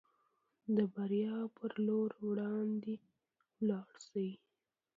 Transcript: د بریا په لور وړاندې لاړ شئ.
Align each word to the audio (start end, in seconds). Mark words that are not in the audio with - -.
د 0.75 0.77
بریا 0.93 1.37
په 1.55 1.65
لور 1.87 2.11
وړاندې 2.27 2.95
لاړ 3.69 3.89
شئ. 4.07 4.29